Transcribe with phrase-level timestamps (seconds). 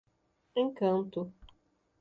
[0.57, 1.31] Encanto